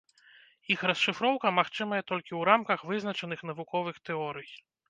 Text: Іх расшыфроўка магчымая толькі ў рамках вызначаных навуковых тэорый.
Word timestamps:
Іх 0.75 0.79
расшыфроўка 0.91 1.51
магчымая 1.59 2.01
толькі 2.09 2.31
ў 2.35 2.41
рамках 2.49 2.79
вызначаных 2.93 3.47
навуковых 3.51 4.05
тэорый. 4.11 4.49